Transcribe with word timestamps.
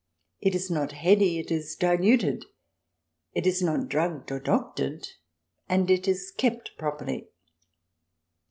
It 0.39 0.55
is 0.55 0.71
not 0.71 0.93
heady, 0.93 1.37
it 1.37 1.51
is 1.51 1.75
diluted; 1.75 2.45
it 3.33 3.45
is 3.45 3.61
not 3.61 3.87
drugged 3.87 4.31
or 4.31 4.39
doctored, 4.39 5.07
and 5.69 5.91
it 5.91 6.07
is 6.07 6.31
kept 6.35 6.71
properly. 6.75 7.29